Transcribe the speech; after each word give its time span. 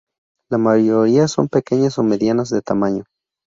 La 0.49 0.57
mayoría 0.57 1.27
son 1.27 1.47
pequeñas 1.47 1.99
o 1.99 2.03
medianas 2.03 2.49
de 2.49 2.63
tamaño. 2.63 3.03